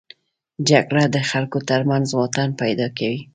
[0.69, 3.21] جګړه د خلکو تر منځ واټن پیدا کوي